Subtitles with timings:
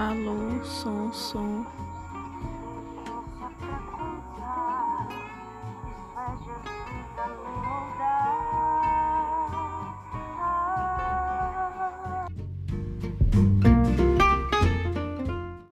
[0.00, 1.66] Alô, som, som.
[6.14, 6.79] Pleasure.